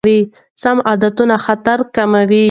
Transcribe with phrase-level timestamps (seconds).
[0.61, 2.39] سم عادتونه خطر کموي.